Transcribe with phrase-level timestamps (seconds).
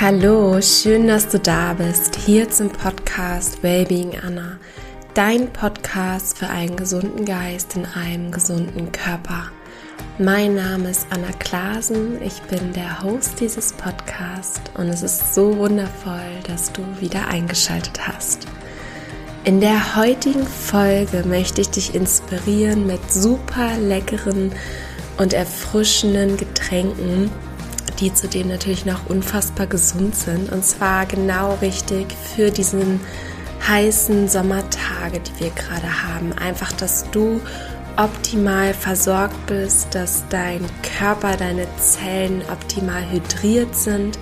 [0.00, 4.60] Hallo, schön, dass du da bist, hier zum Podcast Wellbeing Anna,
[5.14, 9.50] dein Podcast für einen gesunden Geist in einem gesunden Körper.
[10.20, 15.58] Mein Name ist Anna Klasen, ich bin der Host dieses Podcasts und es ist so
[15.58, 18.46] wundervoll, dass du wieder eingeschaltet hast.
[19.42, 24.52] In der heutigen Folge möchte ich dich inspirieren mit super leckeren
[25.16, 27.32] und erfrischenden Getränken,
[28.00, 30.52] die zudem natürlich noch unfassbar gesund sind.
[30.52, 33.00] Und zwar genau richtig für diesen
[33.66, 36.32] heißen Sommertage, die wir gerade haben.
[36.34, 37.40] Einfach, dass du
[37.96, 40.64] optimal versorgt bist, dass dein
[40.98, 44.18] Körper, deine Zellen optimal hydriert sind.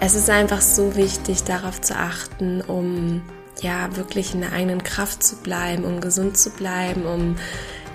[0.00, 3.22] Es ist einfach so wichtig, darauf zu achten, um
[3.62, 7.36] ja wirklich in der eigenen Kraft zu bleiben, um gesund zu bleiben, um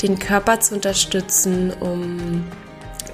[0.02, 2.46] den Körper zu unterstützen, um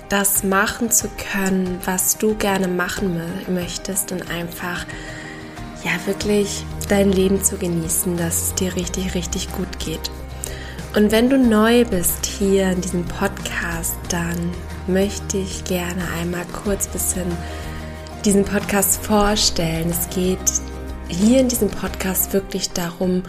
[0.09, 4.85] das machen zu können, was du gerne machen möchtest und einfach
[5.83, 10.11] ja wirklich dein Leben zu genießen, dass es dir richtig, richtig gut geht.
[10.95, 14.51] Und wenn du neu bist hier in diesem Podcast, dann
[14.87, 17.25] möchte ich gerne einmal kurz bisschen
[18.23, 19.89] diesen Podcast vorstellen.
[19.89, 20.39] Es geht
[21.07, 23.23] hier in diesem Podcast wirklich darum,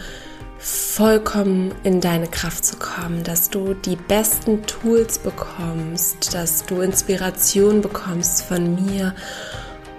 [0.59, 7.81] vollkommen in deine Kraft zu kommen, dass du die besten Tools bekommst, dass du Inspiration
[7.81, 9.13] bekommst von mir,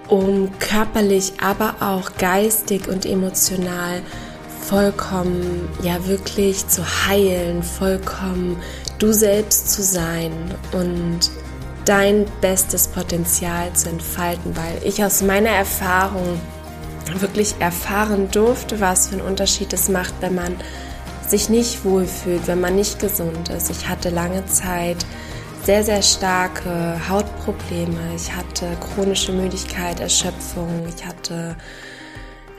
[0.07, 4.01] um körperlich, aber auch geistig und emotional
[4.61, 8.57] vollkommen, ja wirklich zu heilen, vollkommen
[8.99, 10.31] du selbst zu sein
[10.73, 11.31] und
[11.85, 16.39] dein bestes Potenzial zu entfalten, weil ich aus meiner Erfahrung
[17.17, 20.55] wirklich erfahren durfte, was für einen Unterschied es macht, wenn man
[21.27, 23.69] sich nicht wohlfühlt, wenn man nicht gesund ist.
[23.69, 25.05] Ich hatte lange Zeit
[25.63, 28.15] sehr, sehr starke Hautprobleme.
[28.15, 30.87] Ich hatte chronische Müdigkeit, Erschöpfung.
[30.95, 31.55] Ich hatte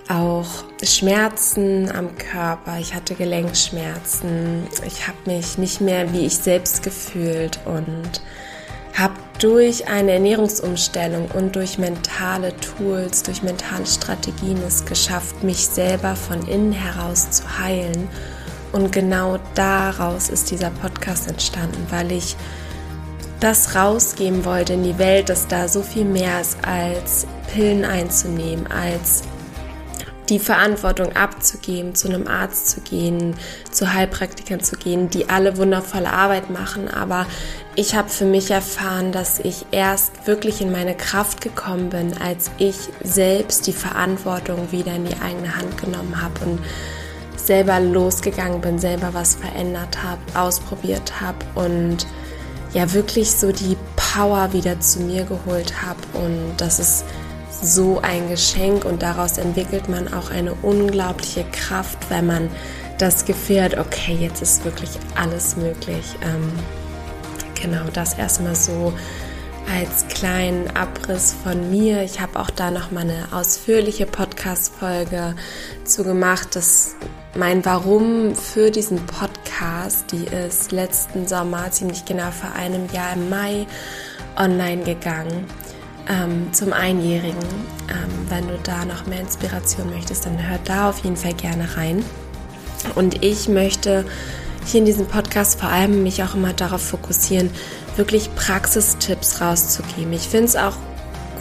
[0.09, 0.47] auch
[0.83, 2.79] Schmerzen am Körper.
[2.79, 4.67] Ich hatte Gelenkschmerzen.
[4.87, 8.21] Ich habe mich nicht mehr wie ich selbst gefühlt und
[9.01, 16.15] habe durch eine Ernährungsumstellung und durch mentale Tools, durch mentale Strategien es geschafft, mich selber
[16.15, 18.09] von innen heraus zu heilen.
[18.73, 22.37] Und genau daraus ist dieser Podcast entstanden, weil ich
[23.41, 28.67] das rausgeben wollte in die Welt, dass da so viel mehr ist als Pillen einzunehmen,
[28.71, 29.23] als
[30.31, 33.35] die Verantwortung abzugeben, zu einem Arzt zu gehen,
[33.71, 36.89] zu Heilpraktikern zu gehen, die alle wundervolle Arbeit machen.
[36.89, 37.27] Aber
[37.75, 42.51] ich habe für mich erfahren, dass ich erst wirklich in meine Kraft gekommen bin, als
[42.59, 46.61] ich selbst die Verantwortung wieder in die eigene Hand genommen habe und
[47.37, 52.07] selber losgegangen bin, selber was verändert habe, ausprobiert habe und
[52.73, 55.99] ja wirklich so die Power wieder zu mir geholt habe.
[56.15, 57.05] Und das ist
[57.51, 62.51] so ein Geschenk und daraus entwickelt man auch eine unglaubliche Kraft, wenn man
[62.99, 66.05] das Gefühl hat, okay, jetzt ist wirklich alles möglich.
[66.23, 66.53] Ähm,
[67.61, 68.93] genau, das erstmal so
[69.73, 72.03] als kleinen Abriss von mir.
[72.03, 75.35] Ich habe auch da noch mal eine ausführliche Podcast-Folge
[75.85, 76.49] zu gemacht.
[76.57, 76.97] Das
[77.37, 83.31] mein Warum für diesen Podcast, die ist letzten Sommer, ziemlich genau vor einem Jahr im
[83.31, 83.67] Mai,
[84.37, 85.47] online gegangen
[86.11, 87.39] ähm, zum Einjährigen.
[87.89, 91.77] Ähm, wenn du da noch mehr Inspiration möchtest, dann hör da auf jeden Fall gerne
[91.77, 92.05] rein.
[92.95, 94.05] Und ich möchte
[94.67, 97.51] hier in diesem Podcast vor allem mich auch immer darauf fokussieren,
[97.97, 100.13] wirklich Praxistipps rauszugeben.
[100.13, 100.77] Ich finde es auch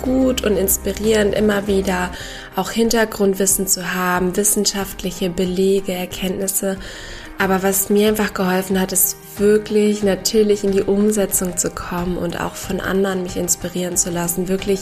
[0.02, 2.12] gut und inspirierend, immer wieder
[2.56, 6.78] auch Hintergrundwissen zu haben, wissenschaftliche Belege, Erkenntnisse.
[7.42, 12.38] Aber was mir einfach geholfen hat, ist wirklich natürlich in die Umsetzung zu kommen und
[12.38, 14.82] auch von anderen mich inspirieren zu lassen, wirklich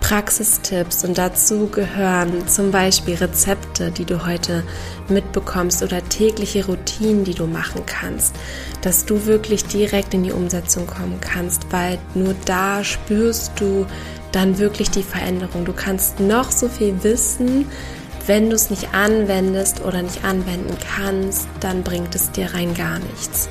[0.00, 4.64] Praxistipps und dazu gehören zum Beispiel Rezepte, die du heute
[5.08, 8.34] mitbekommst oder tägliche Routinen, die du machen kannst,
[8.80, 13.86] dass du wirklich direkt in die Umsetzung kommen kannst, weil nur da spürst du
[14.32, 15.64] dann wirklich die Veränderung.
[15.64, 17.66] Du kannst noch so viel wissen,
[18.26, 22.98] wenn du es nicht anwendest oder nicht anwenden kannst, dann bringt es dir rein gar
[22.98, 23.48] nichts.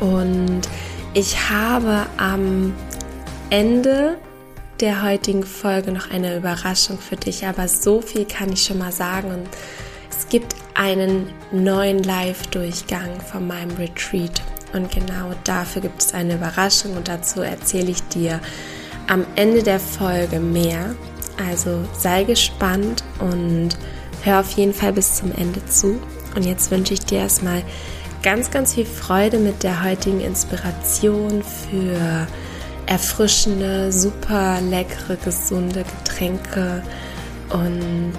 [0.00, 0.62] Und
[1.14, 2.74] ich habe am
[3.50, 4.18] Ende
[4.80, 8.92] der heutigen Folge noch eine Überraschung für dich, aber so viel kann ich schon mal
[8.92, 9.30] sagen.
[9.30, 9.48] Und
[10.10, 14.40] es gibt einen neuen Live-Durchgang von meinem Retreat.
[14.72, 18.40] Und genau dafür gibt es eine Überraschung und dazu erzähle ich dir
[19.08, 20.94] am Ende der Folge mehr.
[21.46, 23.70] Also sei gespannt und
[24.22, 26.00] hör auf jeden Fall bis zum Ende zu.
[26.34, 27.62] Und jetzt wünsche ich dir erstmal
[28.22, 32.26] ganz, ganz viel Freude mit der heutigen Inspiration für
[32.86, 36.82] erfrischende, super leckere, gesunde Getränke
[37.50, 38.16] und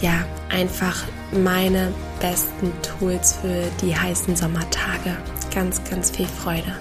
[0.00, 5.16] ja, einfach meine besten Tools für die heißen Sommertage.
[5.54, 6.74] Ganz, ganz viel Freude.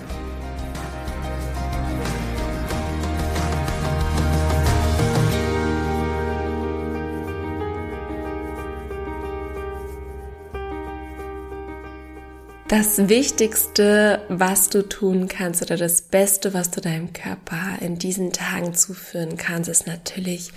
[12.71, 18.31] Das Wichtigste, was du tun kannst oder das Beste, was du deinem Körper in diesen
[18.31, 20.53] Tagen zuführen kannst, ist natürlich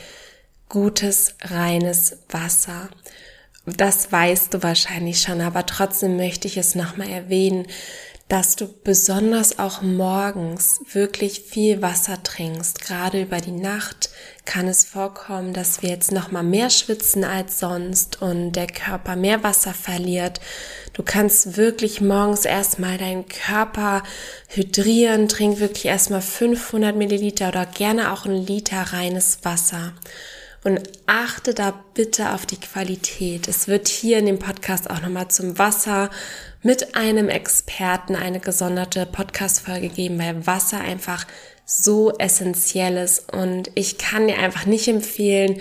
[0.69, 2.89] gutes, reines Wasser.
[3.67, 7.67] Das weißt du wahrscheinlich schon, aber trotzdem möchte ich es nochmal erwähnen,
[8.29, 12.81] dass du besonders auch morgens wirklich viel Wasser trinkst.
[12.81, 14.11] Gerade über die Nacht
[14.45, 19.17] kann es vorkommen, dass wir jetzt noch mal mehr schwitzen als sonst und der Körper
[19.17, 20.41] mehr Wasser verliert.
[20.93, 24.03] Du kannst wirklich morgens erstmal deinen Körper
[24.49, 25.29] hydrieren.
[25.29, 29.93] Trink wirklich erstmal 500 Milliliter oder gerne auch ein Liter reines Wasser.
[30.63, 33.49] Und achte da bitte auf die Qualität.
[33.49, 36.11] Es wird hier in dem Podcast auch nochmal zum Wasser
[36.63, 41.27] mit einem Experten eine gesonderte Podcast-Folge geben, weil Wasser einfach
[41.65, 45.61] so essentiell ist und ich kann dir einfach nicht empfehlen,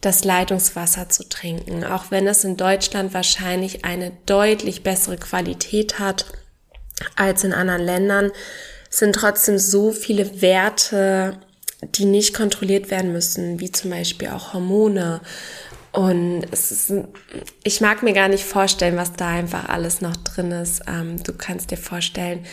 [0.00, 6.26] das Leitungswasser zu trinken, auch wenn es in Deutschland wahrscheinlich eine deutlich bessere Qualität hat
[7.16, 8.30] als in anderen Ländern,
[8.90, 11.38] sind trotzdem so viele Werte,
[11.82, 15.20] die nicht kontrolliert werden müssen, wie zum Beispiel auch Hormone.
[15.92, 16.92] Und es ist,
[17.62, 20.82] ich mag mir gar nicht vorstellen, was da einfach alles noch drin ist.
[20.86, 22.44] Ähm, du kannst dir vorstellen,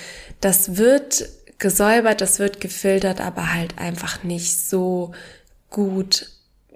[0.41, 1.27] das wird
[1.61, 5.13] gesäubert, das wird gefiltert, aber halt einfach nicht so
[5.69, 6.27] gut,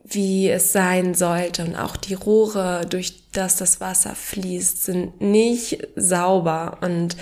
[0.06, 1.66] wie es sein sollte.
[1.66, 6.78] Und auch die Rohre, durch das das Wasser fließt, sind nicht sauber.
[6.80, 7.18] Und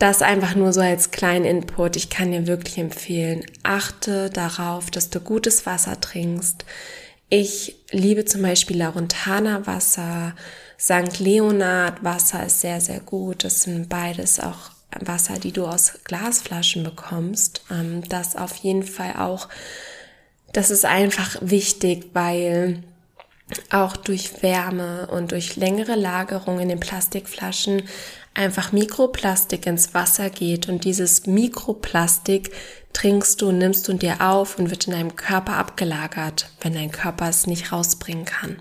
[0.00, 1.94] das einfach nur so als kleinen Input.
[1.94, 6.64] Ich kann dir wirklich empfehlen, achte darauf, dass du gutes Wasser trinkst
[7.30, 10.34] ich liebe zum Beispiel Laurentana Wasser,
[10.78, 11.20] St.
[11.20, 13.44] Leonard Wasser ist sehr, sehr gut.
[13.44, 17.62] Das sind beides auch Wasser, die du aus Glasflaschen bekommst.
[17.70, 19.48] Ähm, das auf jeden Fall auch,
[20.52, 22.82] das ist einfach wichtig, weil
[23.70, 27.82] auch durch Wärme und durch längere Lagerung in den Plastikflaschen
[28.34, 32.52] einfach Mikroplastik ins Wasser geht und dieses Mikroplastik
[32.92, 37.28] trinkst du, nimmst du dir auf und wird in deinem Körper abgelagert, wenn dein Körper
[37.28, 38.60] es nicht rausbringen kann.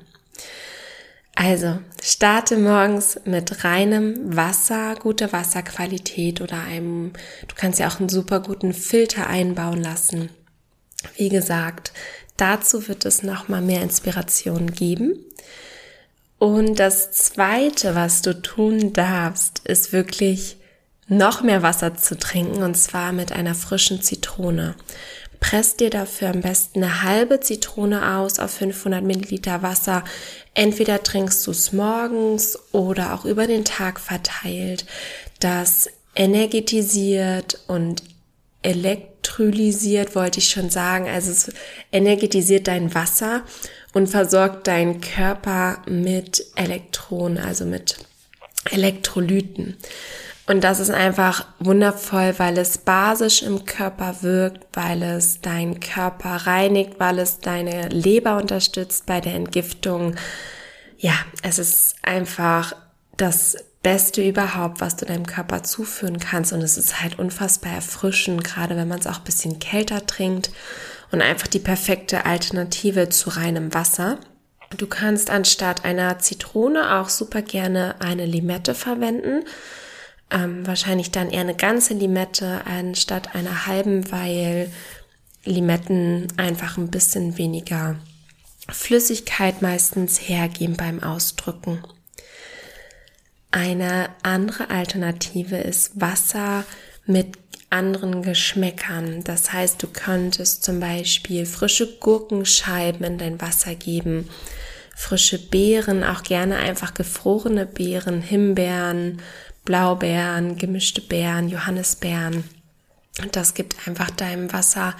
[1.41, 7.13] Also, starte morgens mit reinem Wasser, guter Wasserqualität oder einem,
[7.47, 10.31] du kannst ja auch einen super guten Filter einbauen lassen.
[11.15, 11.93] Wie gesagt,
[12.35, 15.13] dazu wird es nochmal mehr Inspiration geben.
[16.39, 20.57] Und das zweite, was du tun darfst, ist wirklich
[21.07, 24.75] noch mehr Wasser zu trinken und zwar mit einer frischen Zitrone.
[25.39, 30.03] Press dir dafür am besten eine halbe Zitrone aus auf 500 Milliliter Wasser.
[30.59, 34.85] Entweder trinkst du es morgens oder auch über den Tag verteilt.
[35.39, 38.03] Das energetisiert und
[38.61, 41.07] elektrolysiert, wollte ich schon sagen.
[41.07, 41.53] Also es
[41.93, 43.45] energetisiert dein Wasser
[43.93, 47.95] und versorgt deinen Körper mit Elektronen, also mit
[48.69, 49.77] Elektrolyten.
[50.49, 56.47] Und das ist einfach wundervoll, weil es basisch im Körper wirkt, weil es deinen Körper
[56.47, 60.15] reinigt, weil es deine Leber unterstützt bei der Entgiftung.
[60.97, 61.13] Ja,
[61.43, 62.75] es ist einfach
[63.15, 66.51] das Beste überhaupt, was du deinem Körper zuführen kannst.
[66.51, 70.49] Und es ist halt unfassbar erfrischend, gerade wenn man es auch ein bisschen kälter trinkt
[71.11, 74.17] und einfach die perfekte Alternative zu reinem Wasser.
[74.75, 79.43] Du kannst anstatt einer Zitrone auch super gerne eine Limette verwenden
[80.31, 84.71] ähm, wahrscheinlich dann eher eine ganze Limette anstatt einer halben, weil
[85.45, 87.95] Limetten einfach ein bisschen weniger
[88.69, 91.83] Flüssigkeit meistens hergeben beim Ausdrücken.
[93.51, 96.65] Eine andere Alternative ist Wasser
[97.05, 97.37] mit
[97.71, 99.23] anderen Geschmäckern.
[99.23, 104.29] Das heißt, du könntest zum Beispiel frische Gurkenscheiben in dein Wasser geben,
[104.95, 109.21] frische Beeren, auch gerne einfach gefrorene Beeren, Himbeeren,
[109.69, 112.43] Blaubeeren, gemischte Beeren, Johannisbeeren.
[113.21, 114.95] Und das gibt einfach deinem Wasser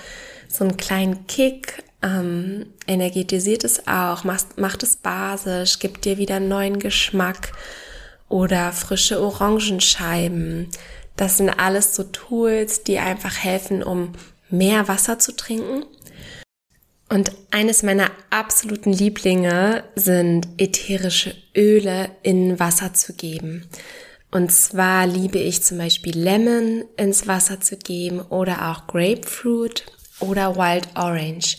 [0.48, 6.40] so einen kleinen Kick, ähm, energetisiert es auch, macht, macht es basisch, gibt dir wieder
[6.40, 7.52] neuen Geschmack
[8.28, 10.68] oder frische Orangenscheiben.
[11.16, 14.12] Das sind alles so Tools, die einfach helfen, um
[14.52, 15.84] mehr Wasser zu trinken.
[17.10, 23.68] Und eines meiner absoluten Lieblinge sind ätherische Öle in Wasser zu geben.
[24.32, 29.86] Und zwar liebe ich zum Beispiel Lemon ins Wasser zu geben oder auch Grapefruit
[30.20, 31.58] oder Wild Orange.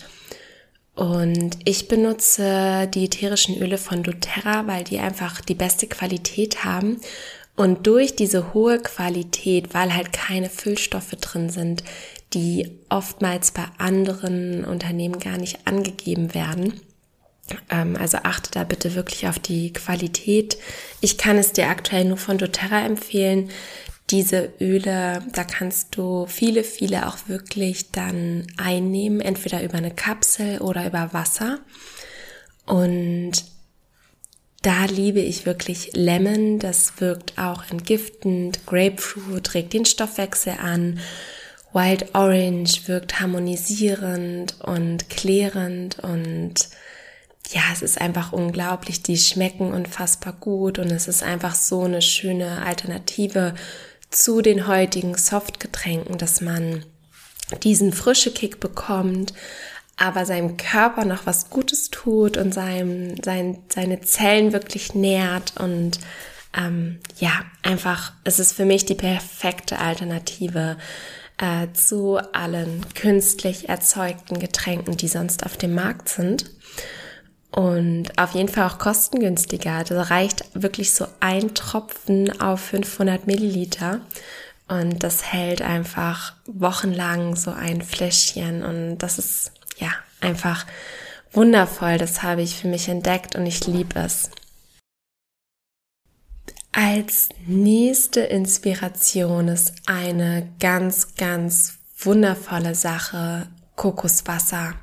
[0.94, 7.00] Und ich benutze die ätherischen Öle von doTERRA, weil die einfach die beste Qualität haben.
[7.56, 11.82] Und durch diese hohe Qualität, weil halt keine Füllstoffe drin sind,
[12.34, 16.80] die oftmals bei anderen Unternehmen gar nicht angegeben werden,
[17.68, 20.58] also achte da bitte wirklich auf die Qualität.
[21.00, 23.50] Ich kann es dir aktuell nur von doTERRA empfehlen.
[24.10, 30.58] Diese Öle, da kannst du viele, viele auch wirklich dann einnehmen, entweder über eine Kapsel
[30.58, 31.60] oder über Wasser.
[32.66, 33.44] Und
[34.62, 41.00] da liebe ich wirklich Lemon, das wirkt auch entgiftend, Grapefruit regt den Stoffwechsel an,
[41.72, 46.68] Wild Orange wirkt harmonisierend und klärend und
[47.52, 49.02] ja, es ist einfach unglaublich.
[49.02, 53.54] Die schmecken unfassbar gut und es ist einfach so eine schöne Alternative
[54.10, 56.84] zu den heutigen Softgetränken, dass man
[57.62, 59.32] diesen frische Kick bekommt,
[59.96, 65.98] aber seinem Körper noch was Gutes tut und seinem, sein, seine Zellen wirklich nährt und
[66.56, 70.78] ähm, ja, einfach, es ist für mich die perfekte Alternative
[71.38, 76.50] äh, zu allen künstlich erzeugten Getränken, die sonst auf dem Markt sind.
[77.52, 79.82] Und auf jeden Fall auch kostengünstiger.
[79.84, 84.00] Das reicht wirklich so ein Tropfen auf 500 Milliliter.
[84.68, 88.62] Und das hält einfach wochenlang so ein Fläschchen.
[88.62, 89.90] Und das ist ja
[90.20, 90.64] einfach
[91.32, 91.98] wundervoll.
[91.98, 94.30] Das habe ich für mich entdeckt und ich liebe es.
[96.72, 104.74] Als nächste Inspiration ist eine ganz, ganz wundervolle Sache Kokoswasser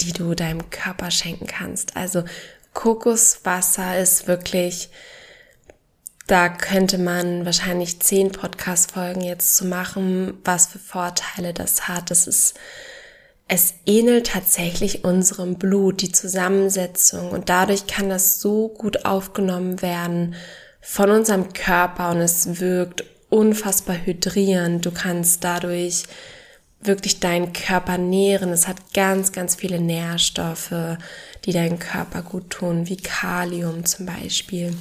[0.00, 1.96] die du deinem Körper schenken kannst.
[1.96, 2.24] Also
[2.72, 4.90] Kokoswasser ist wirklich,
[6.26, 12.10] da könnte man wahrscheinlich zehn Podcast-Folgen jetzt zu machen, was für Vorteile das hat.
[12.10, 12.54] Das ist,
[13.46, 20.34] es ähnelt tatsächlich unserem Blut, die Zusammensetzung und dadurch kann das so gut aufgenommen werden
[20.80, 24.84] von unserem Körper und es wirkt unfassbar hydrierend.
[24.84, 26.04] Du kannst dadurch
[26.84, 28.50] wirklich deinen Körper nähren.
[28.50, 30.98] Es hat ganz, ganz viele Nährstoffe,
[31.44, 34.76] die deinen Körper gut tun, wie Kalium zum Beispiel.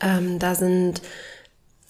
[0.00, 1.02] Ähm, da sind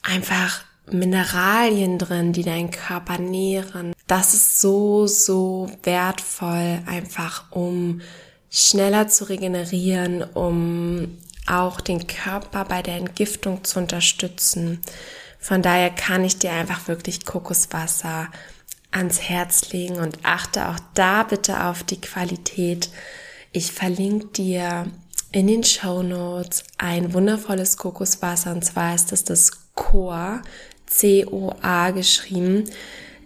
[0.03, 3.93] einfach Mineralien drin, die deinen Körper nähren.
[4.07, 8.01] Das ist so, so wertvoll, einfach um
[8.51, 14.81] schneller zu regenerieren, um auch den Körper bei der Entgiftung zu unterstützen.
[15.39, 18.29] Von daher kann ich dir einfach wirklich Kokoswasser
[18.97, 22.91] ans Herz legen und achte auch da bitte auf die Qualität.
[23.53, 24.87] Ich verlinke dir
[25.33, 30.43] in den Show Notes ein wundervolles Kokoswasser und zwar ist das das Coa,
[30.87, 32.65] C-O-A geschrieben.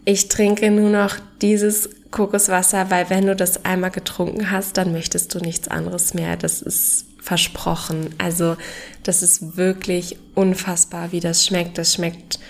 [0.04, 5.34] Ich trinke nur noch dieses Kokoswasser, weil wenn du das einmal getrunken hast, dann möchtest
[5.34, 6.36] du nichts anderes mehr.
[6.36, 8.14] Das ist versprochen.
[8.18, 8.56] Also
[9.04, 11.78] das ist wirklich unfassbar, wie das schmeckt.
[11.78, 12.40] Das schmeckt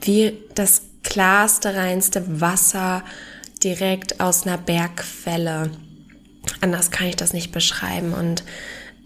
[0.00, 3.02] wie das klarste, reinste Wasser
[3.62, 5.70] direkt aus einer Bergquelle.
[6.60, 8.44] Anders kann ich das nicht beschreiben und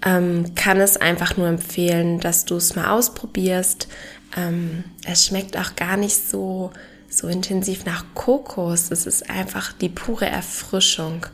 [0.04, 3.88] ähm, kann es einfach nur empfehlen, dass du es mal ausprobierst.
[4.36, 6.70] Ähm, es schmeckt auch gar nicht so,
[7.08, 8.90] so intensiv nach Kokos.
[8.90, 11.26] Es ist einfach die pure Erfrischung.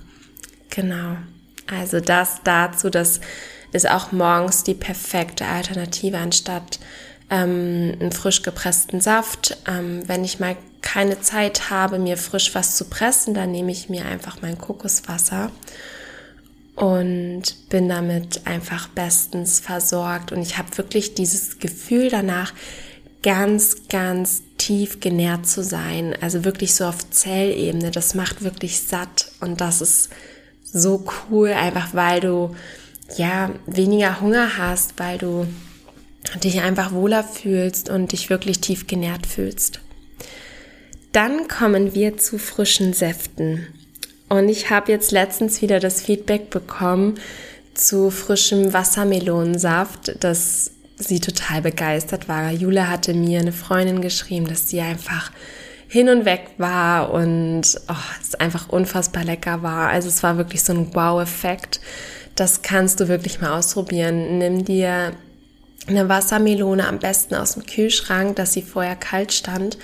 [0.71, 1.16] Genau.
[1.66, 3.21] Also das dazu, das
[3.73, 6.78] ist auch morgens die perfekte Alternative anstatt
[7.33, 9.57] ähm, einen frisch gepressten Saft.
[9.67, 13.89] Ähm, wenn ich mal keine Zeit habe, mir frisch was zu pressen, dann nehme ich
[13.89, 15.51] mir einfach mein Kokoswasser
[16.77, 20.31] und bin damit einfach bestens versorgt.
[20.31, 22.53] Und ich habe wirklich dieses Gefühl danach,
[23.23, 26.15] ganz, ganz tief genährt zu sein.
[26.21, 27.93] Also wirklich so auf Zellebene.
[27.93, 29.31] Das macht wirklich satt.
[29.41, 30.11] Und das ist
[30.65, 32.57] so cool, einfach weil du
[33.17, 35.47] ja weniger Hunger hast, weil du
[36.43, 39.81] dich einfach wohler fühlst und dich wirklich tief genährt fühlst.
[41.12, 43.67] Dann kommen wir zu frischen Säften.
[44.29, 47.19] Und ich habe jetzt letztens wieder das Feedback bekommen
[47.75, 52.50] zu frischem Wassermelonensaft, dass sie total begeistert war.
[52.50, 55.33] Jule hatte mir eine Freundin geschrieben, dass sie einfach
[55.88, 59.91] hin und weg war und oh, es einfach unfassbar lecker war.
[59.91, 61.81] Also es war wirklich so ein Wow-Effekt.
[62.35, 64.38] Das kannst du wirklich mal ausprobieren.
[64.38, 65.12] Nimm dir
[65.87, 69.79] eine Wassermelone am besten aus dem Kühlschrank, dass sie vorher kalt stand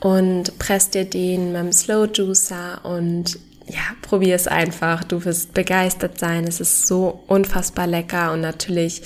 [0.00, 5.04] und presst dir den mit dem Slow Juicer und ja, probier es einfach.
[5.04, 6.44] Du wirst begeistert sein.
[6.44, 9.02] Es ist so unfassbar lecker und natürlich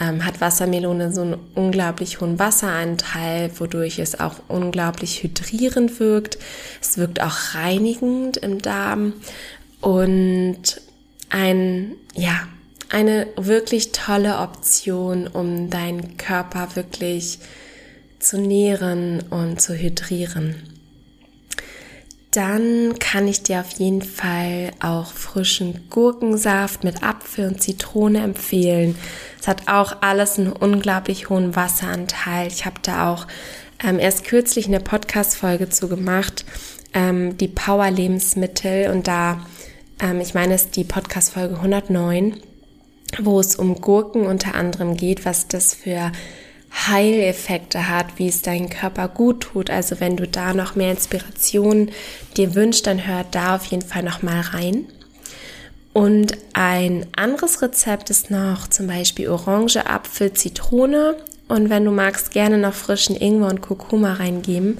[0.00, 6.38] ähm, hat Wassermelone so einen unglaublich hohen Wasseranteil, wodurch es auch unglaublich hydrierend wirkt.
[6.80, 9.14] Es wirkt auch reinigend im Darm
[9.80, 10.80] und
[11.30, 12.46] ein, ja,
[12.90, 17.38] eine wirklich tolle Option, um deinen Körper wirklich
[18.18, 20.56] zu nähren und zu hydrieren.
[22.30, 28.96] Dann kann ich dir auf jeden Fall auch frischen Gurkensaft mit Apfel und Zitrone empfehlen.
[29.40, 32.48] Es hat auch alles einen unglaublich hohen Wasseranteil.
[32.48, 33.26] Ich habe da auch
[33.82, 36.44] ähm, erst kürzlich eine Podcast-Folge zu gemacht,
[36.92, 38.90] ähm, die Power-Lebensmittel.
[38.90, 39.40] Und da,
[40.00, 42.36] ähm, ich meine, es ist die Podcast-Folge 109,
[43.22, 46.12] wo es um Gurken unter anderem geht, was das für
[46.70, 49.70] Heileffekte hat, wie es deinen Körper gut tut.
[49.70, 51.90] Also wenn du da noch mehr Inspiration
[52.36, 54.86] dir wünschst, dann hör da auf jeden Fall noch mal rein.
[55.92, 61.16] Und ein anderes Rezept ist noch zum Beispiel Orange, Apfel, Zitrone.
[61.48, 64.78] Und wenn du magst, gerne noch frischen Ingwer und Kurkuma reingeben.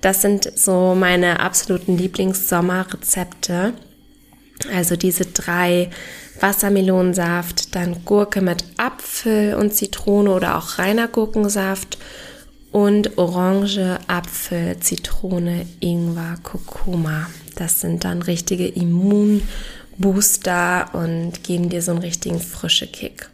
[0.00, 3.74] Das sind so meine absoluten Lieblings-Sommerrezepte.
[4.72, 5.90] Also diese drei
[6.40, 11.98] Wassermelonensaft, dann Gurke mit Apfel und Zitrone oder auch reiner Gurkensaft
[12.70, 17.26] und Orange, Apfel, Zitrone, Ingwer, Kurkuma.
[17.56, 19.44] Das sind dann richtige Immunbooster
[20.92, 23.30] und geben dir so einen richtigen frische Kick.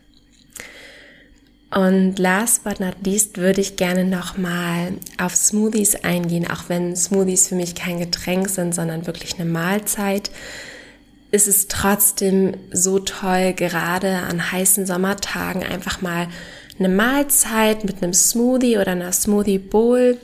[1.75, 7.49] Und last but not least würde ich gerne nochmal auf Smoothies eingehen, auch wenn Smoothies
[7.49, 10.31] für mich kein Getränk sind, sondern wirklich eine Mahlzeit
[11.35, 16.29] ist es trotzdem so toll, gerade an heißen Sommertagen einfach mal
[16.79, 20.17] eine Mahlzeit mit einem Smoothie oder einer Smoothie Bowl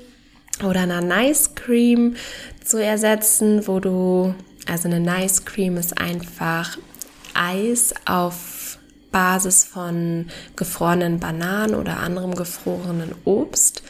[0.65, 2.15] oder einer Nice Cream
[2.65, 4.37] zu ersetzen, wo du,
[4.69, 6.79] also eine Nice Cream ist einfach
[7.35, 8.79] Eis auf
[9.11, 13.83] Basis von gefrorenen Bananen oder anderem gefrorenen Obst,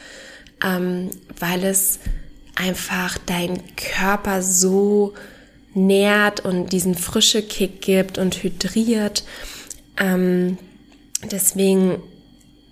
[0.65, 1.99] ähm, weil es
[2.55, 5.13] einfach deinen Körper so
[5.73, 9.23] nährt und diesen frische Kick gibt und hydriert.
[9.97, 10.57] Ähm,
[11.31, 12.01] deswegen,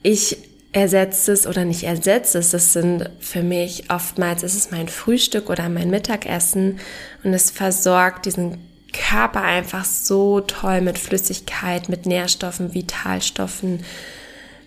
[0.03, 0.37] ich
[0.71, 5.49] ersetze es oder nicht ersetze es, das sind für mich oftmals, ist es mein Frühstück
[5.49, 6.79] oder mein Mittagessen
[7.23, 8.57] und es versorgt diesen
[8.93, 13.83] Körper einfach so toll mit Flüssigkeit, mit Nährstoffen, Vitalstoffen,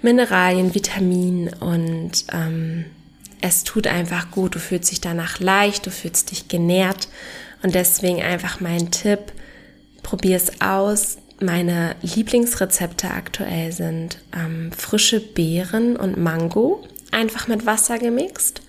[0.00, 2.84] Mineralien, Vitaminen und ähm,
[3.40, 4.54] es tut einfach gut.
[4.54, 7.08] Du fühlst dich danach leicht, du fühlst dich genährt
[7.62, 9.32] und deswegen einfach mein Tipp,
[10.02, 11.18] probier es aus.
[11.40, 18.62] Meine Lieblingsrezepte aktuell sind ähm, frische Beeren und Mango, einfach mit Wasser gemixt.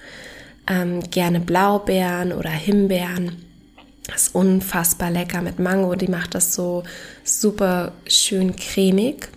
[0.68, 3.44] Ähm, gerne Blaubeeren oder Himbeeren.
[4.08, 6.84] Das ist unfassbar lecker mit Mango, die macht das so
[7.24, 9.28] super schön cremig.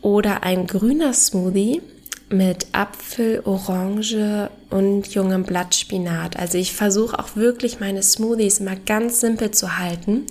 [0.00, 1.80] Oder ein grüner Smoothie
[2.28, 6.38] mit Apfel, Orange und jungem Blattspinat.
[6.38, 10.26] Also ich versuche auch wirklich meine Smoothies immer ganz simpel zu halten.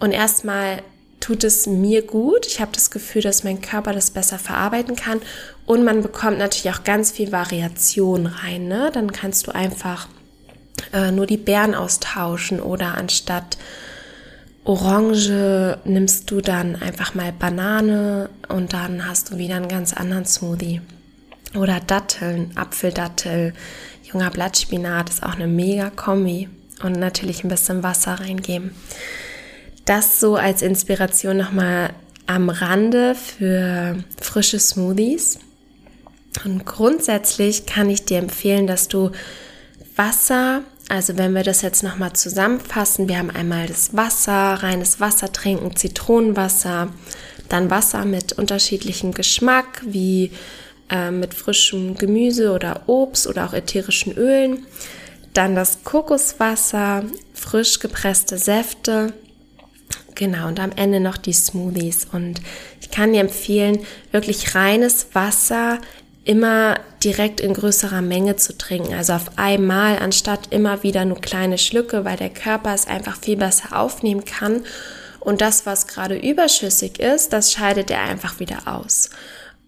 [0.00, 0.82] Und erstmal
[1.20, 2.46] tut es mir gut.
[2.46, 5.20] Ich habe das Gefühl, dass mein Körper das besser verarbeiten kann.
[5.66, 8.66] Und man bekommt natürlich auch ganz viel Variation rein.
[8.66, 8.90] Ne?
[8.92, 10.08] Dann kannst du einfach
[10.92, 13.56] äh, nur die Beeren austauschen oder anstatt
[14.64, 20.24] Orange nimmst du dann einfach mal Banane und dann hast du wieder einen ganz anderen
[20.24, 20.80] Smoothie.
[21.54, 23.52] Oder Datteln, Apfeldattel,
[24.04, 26.48] junger Blattspinat ist auch eine mega Kombi.
[26.82, 28.74] Und natürlich ein bisschen Wasser reingeben.
[29.84, 31.90] Das so als Inspiration nochmal
[32.26, 35.38] am Rande für frische Smoothies.
[36.44, 39.10] Und grundsätzlich kann ich dir empfehlen, dass du
[39.96, 45.30] Wasser, also wenn wir das jetzt nochmal zusammenfassen, wir haben einmal das Wasser, reines Wasser
[45.30, 46.88] trinken, Zitronenwasser,
[47.48, 50.32] dann Wasser mit unterschiedlichem Geschmack wie
[50.92, 54.66] äh, mit frischem Gemüse oder Obst oder auch ätherischen Ölen.
[55.32, 59.14] Dann das Kokoswasser, frisch gepresste Säfte.
[60.14, 62.06] Genau, und am Ende noch die Smoothies.
[62.12, 62.42] Und
[62.80, 63.78] ich kann dir empfehlen,
[64.10, 65.78] wirklich reines Wasser
[66.24, 68.94] immer direkt in größerer Menge zu trinken.
[68.94, 73.36] Also auf einmal, anstatt immer wieder nur kleine Schlücke, weil der Körper es einfach viel
[73.36, 74.64] besser aufnehmen kann.
[75.18, 79.10] Und das, was gerade überschüssig ist, das scheidet er einfach wieder aus.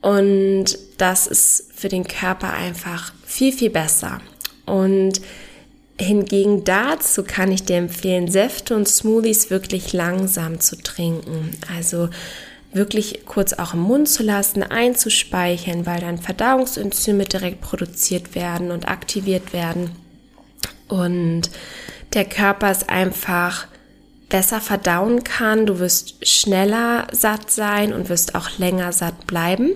[0.05, 0.67] Und
[0.99, 4.21] das ist für den Körper einfach viel, viel besser.
[4.67, 5.23] Und
[5.99, 11.57] hingegen dazu kann ich dir empfehlen, Säfte und Smoothies wirklich langsam zu trinken.
[11.75, 12.11] Also
[12.75, 18.87] wirklich kurz auch im Mund zu lassen, einzuspeichern, weil dann Verdauungsenzyme direkt produziert werden und
[18.87, 19.93] aktiviert werden.
[20.87, 21.49] Und
[22.13, 23.69] der Körper ist einfach
[24.29, 25.67] besser verdauen kann.
[25.67, 29.73] Du wirst schneller satt sein und wirst auch länger satt bleiben.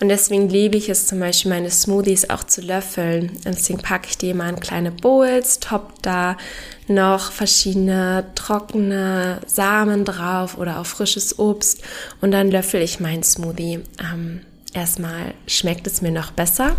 [0.00, 3.32] Und deswegen liebe ich es zum Beispiel, meine Smoothies auch zu löffeln.
[3.44, 6.36] Deswegen packe ich die immer in kleine Bowls, top da
[6.86, 11.82] noch verschiedene trockene Samen drauf oder auch frisches Obst
[12.20, 13.80] und dann löffel ich meinen Smoothie.
[14.00, 16.76] Ähm, erstmal schmeckt es mir noch besser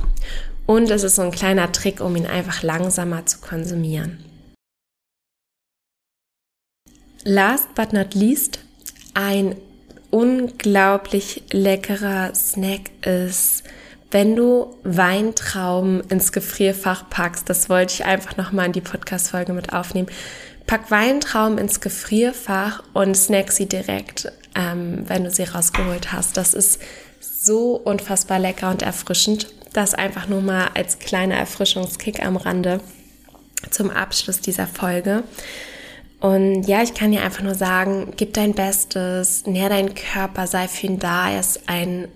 [0.65, 4.28] und es ist so ein kleiner Trick, um ihn einfach langsamer zu konsumieren.
[7.31, 8.57] Last but not least,
[9.13, 9.55] ein
[10.09, 13.61] unglaublich leckerer Snack ist,
[14.09, 17.47] wenn du Weintrauben ins Gefrierfach packst.
[17.47, 20.07] Das wollte ich einfach nochmal in die Podcast-Folge mit aufnehmen.
[20.65, 26.35] Pack Weintrauben ins Gefrierfach und snack sie direkt, ähm, wenn du sie rausgeholt hast.
[26.35, 26.81] Das ist
[27.21, 29.53] so unfassbar lecker und erfrischend.
[29.73, 32.81] Das einfach nur mal als kleiner Erfrischungskick am Rande
[33.69, 35.23] zum Abschluss dieser Folge.
[36.19, 40.67] Und ja, ich kann dir einfach nur sagen, gib dein Bestes, nähr deinen Körper, sei
[40.67, 41.31] für ihn da.
[41.31, 42.09] Er ist ein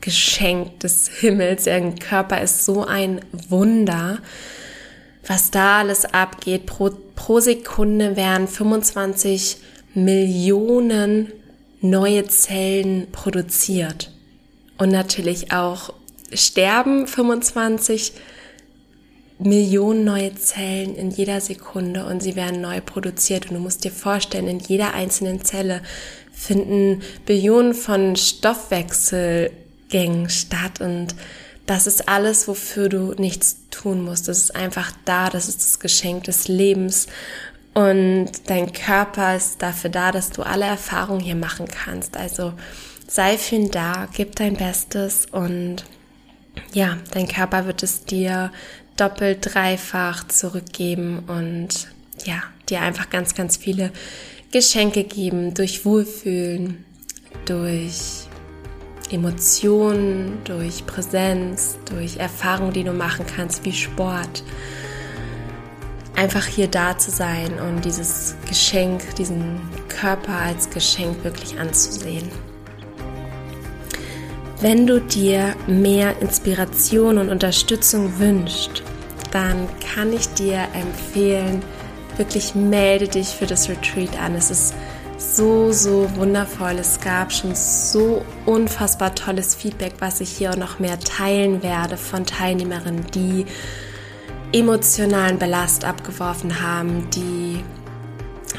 [0.00, 1.64] Geschenk des Himmels.
[1.64, 4.18] Dein Körper ist so ein Wunder,
[5.26, 6.66] was da alles abgeht.
[6.66, 9.56] Pro, pro Sekunde werden 25
[9.94, 11.32] Millionen
[11.80, 14.10] neue Zellen produziert.
[14.76, 15.94] Und natürlich auch
[16.32, 18.39] sterben 25 Millionen
[19.40, 23.46] Millionen neue Zellen in jeder Sekunde und sie werden neu produziert.
[23.46, 25.82] Und du musst dir vorstellen, in jeder einzelnen Zelle
[26.32, 31.14] finden Billionen von Stoffwechselgängen statt und
[31.66, 34.26] das ist alles, wofür du nichts tun musst.
[34.26, 37.06] Das ist einfach da, das ist das Geschenk des Lebens.
[37.74, 42.16] Und dein Körper ist dafür da, dass du alle Erfahrungen hier machen kannst.
[42.16, 42.54] Also
[43.06, 45.84] sei für ihn da, gib dein Bestes und
[46.72, 48.50] ja, dein Körper wird es dir
[49.00, 51.88] doppelt, dreifach zurückgeben und
[52.24, 53.90] ja, dir einfach ganz, ganz viele
[54.52, 56.84] Geschenke geben durch Wohlfühlen,
[57.46, 58.26] durch
[59.10, 64.44] Emotionen, durch Präsenz, durch Erfahrungen, die du machen kannst, wie Sport.
[66.14, 72.28] Einfach hier da zu sein und dieses Geschenk, diesen Körper als Geschenk wirklich anzusehen.
[74.62, 78.82] Wenn du dir mehr Inspiration und Unterstützung wünschst,
[79.30, 81.62] dann kann ich dir empfehlen,
[82.18, 84.34] wirklich melde dich für das Retreat an.
[84.34, 84.74] Es ist
[85.16, 86.76] so, so wundervoll.
[86.78, 91.96] Es gab schon so unfassbar tolles Feedback, was ich hier auch noch mehr teilen werde
[91.96, 93.46] von Teilnehmerinnen, die
[94.52, 97.64] emotionalen Ballast abgeworfen haben, die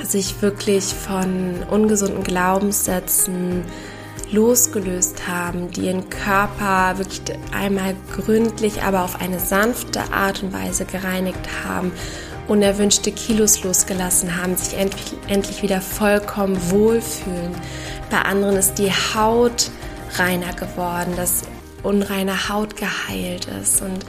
[0.03, 3.65] sich wirklich von ungesunden Glaubenssätzen
[4.31, 10.85] losgelöst haben, die ihren Körper wirklich einmal gründlich, aber auf eine sanfte Art und Weise
[10.85, 11.91] gereinigt haben,
[12.47, 17.51] unerwünschte Kilos losgelassen haben, sich endlich, endlich wieder vollkommen wohlfühlen.
[18.09, 19.69] Bei anderen ist die Haut
[20.17, 21.43] reiner geworden, dass
[21.83, 24.05] unreine Haut geheilt ist und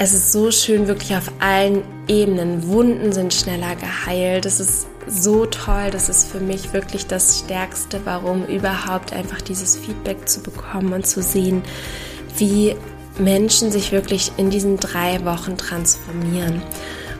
[0.00, 2.68] es ist so schön, wirklich auf allen Ebenen.
[2.68, 4.46] Wunden sind schneller geheilt.
[4.46, 5.90] Es ist so toll.
[5.90, 11.06] Das ist für mich wirklich das Stärkste, warum überhaupt einfach dieses Feedback zu bekommen und
[11.06, 11.62] zu sehen,
[12.36, 12.76] wie
[13.18, 16.62] Menschen sich wirklich in diesen drei Wochen transformieren.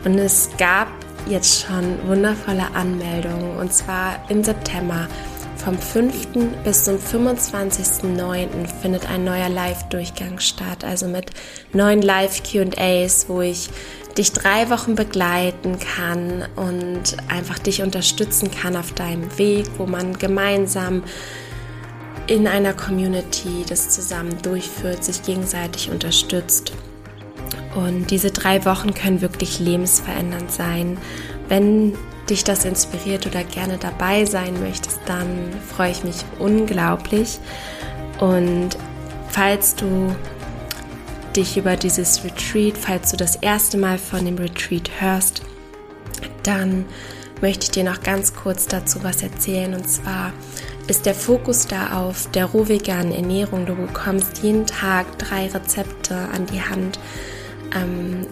[0.05, 0.87] Und es gab
[1.27, 5.07] jetzt schon wundervolle Anmeldungen und zwar im September.
[5.57, 6.27] Vom 5.
[6.63, 8.47] bis zum 25.09.
[8.81, 11.31] findet ein neuer Live-Durchgang statt, also mit
[11.73, 13.69] neuen Live-QAs, wo ich
[14.19, 20.17] dich drei Wochen begleiten kann und einfach dich unterstützen kann auf deinem Weg, wo man
[20.19, 21.03] gemeinsam
[22.27, 26.73] in einer Community das zusammen durchführt, sich gegenseitig unterstützt.
[27.75, 30.97] Und diese drei Wochen können wirklich lebensverändernd sein.
[31.47, 31.93] Wenn
[32.29, 37.39] dich das inspiriert oder gerne dabei sein möchtest, dann freue ich mich unglaublich.
[38.19, 38.71] Und
[39.29, 40.13] falls du
[41.39, 45.41] dich über dieses Retreat, falls du das erste Mal von dem Retreat hörst,
[46.43, 46.85] dann
[47.41, 49.73] möchte ich dir noch ganz kurz dazu was erzählen.
[49.73, 50.33] Und zwar
[50.87, 53.65] ist der Fokus da auf der rohveganen Ernährung.
[53.65, 56.99] Du bekommst jeden Tag drei Rezepte an die Hand.
[57.73, 58.27] Ähm,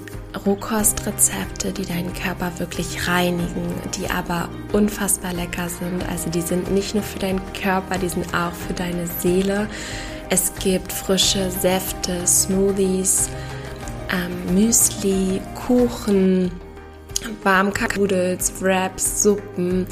[0.45, 6.07] Rohkostrezepte, die deinen Körper wirklich reinigen, die aber unfassbar lecker sind.
[6.09, 9.69] Also die sind nicht nur für deinen Körper, die sind auch für deine Seele.
[10.29, 13.29] Es gibt frische Säfte, Smoothies,
[14.11, 16.51] ähm, Müsli, Kuchen,
[17.43, 19.87] Warmkakadels, Wraps, Suppen.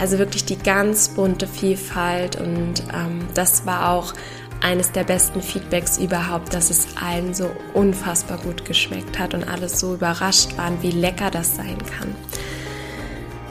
[0.00, 4.12] Also wirklich die ganz bunte Vielfalt und ähm, das war auch
[4.60, 9.68] eines der besten Feedbacks überhaupt, dass es allen so unfassbar gut geschmeckt hat und alle
[9.68, 12.14] so überrascht waren, wie lecker das sein kann.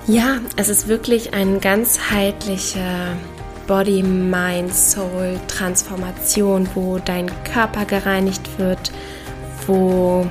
[0.07, 2.83] Ja, es ist wirklich eine ganzheitliche
[3.67, 8.91] Body, Mind, Soul Transformation, wo dein Körper gereinigt wird,
[9.67, 10.27] wo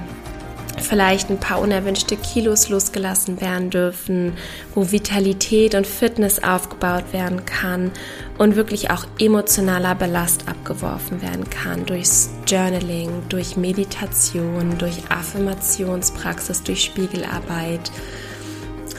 [0.81, 4.35] vielleicht ein paar unerwünschte Kilos losgelassen werden dürfen,
[4.75, 7.90] wo Vitalität und Fitness aufgebaut werden kann
[8.38, 16.85] und wirklich auch emotionaler Ballast abgeworfen werden kann durchs Journaling, durch Meditation, durch Affirmationspraxis, durch
[16.85, 17.90] Spiegelarbeit.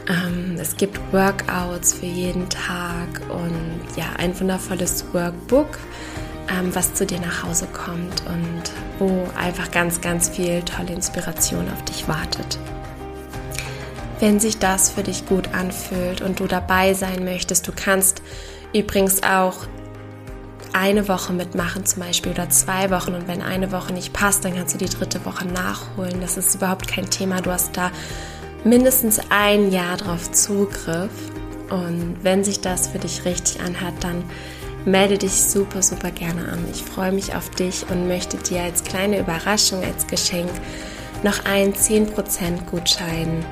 [0.08, 5.80] Ähm, es gibt Workouts für jeden Tag und ja, ein wundervolles Workbook
[6.50, 8.64] ähm, was zu dir nach Hause kommt und
[9.00, 12.60] wo einfach ganz, ganz viel tolle Inspiration auf dich wartet.
[14.20, 18.22] Wenn sich das für dich gut anfühlt und du dabei sein möchtest, du kannst
[18.74, 19.56] übrigens auch
[20.74, 24.56] eine Woche mitmachen zum Beispiel oder zwei Wochen und wenn eine Woche nicht passt, dann
[24.56, 26.20] kannst du die dritte Woche nachholen.
[26.22, 27.42] Das ist überhaupt kein Thema.
[27.42, 27.92] Du hast da
[28.66, 31.12] mindestens ein Jahr drauf Zugriff
[31.70, 34.24] und wenn sich das für dich richtig anhört, dann
[34.86, 36.60] melde dich super, super gerne an.
[36.72, 40.52] Ich freue mich auf dich und möchte dir als kleine Überraschung, als Geschenk
[41.24, 43.46] noch einen 10% Gutschein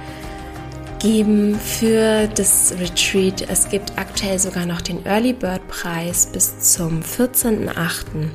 [0.99, 3.49] geben für das Retreat.
[3.49, 8.29] Es gibt aktuell sogar noch den Early Bird Preis bis zum 14.08.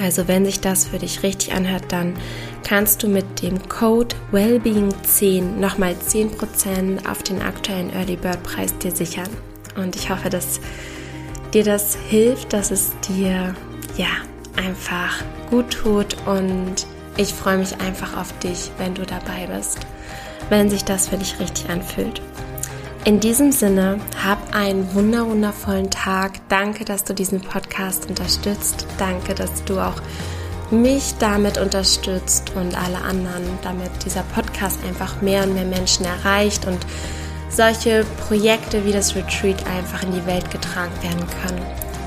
[0.00, 2.14] Also wenn sich das für dich richtig anhört, dann
[2.64, 8.90] kannst du mit dem Code Wellbeing10 nochmal 10% auf den aktuellen Early Bird Preis dir
[8.90, 9.28] sichern.
[9.76, 10.60] Und ich hoffe, dass
[11.54, 13.54] dir das hilft, dass es dir
[13.96, 14.08] ja
[14.56, 19.78] einfach gut tut und ich freue mich einfach auf dich, wenn du dabei bist,
[20.50, 22.20] wenn sich das für dich richtig anfühlt.
[23.06, 26.40] In diesem Sinne, hab einen wundervollen Tag.
[26.48, 28.84] Danke, dass du diesen Podcast unterstützt.
[28.98, 30.02] Danke, dass du auch
[30.72, 36.66] mich damit unterstützt und alle anderen, damit dieser Podcast einfach mehr und mehr Menschen erreicht
[36.66, 36.84] und
[37.48, 41.64] solche Projekte wie das Retreat einfach in die Welt getragen werden können.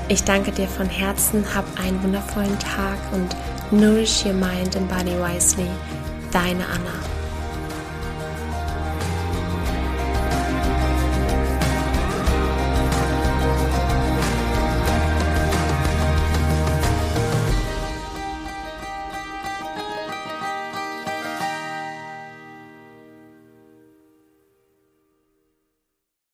[0.08, 3.34] Ich danke dir von Herzen, hab einen wundervollen Tag und
[3.70, 5.70] nourish your mind and body wisely.
[6.30, 7.19] Deine Anna.